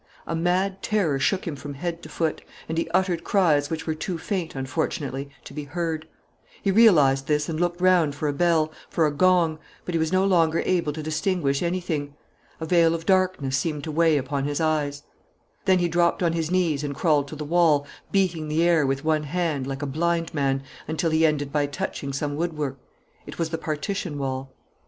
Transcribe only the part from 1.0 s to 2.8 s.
shook him from head to foot; and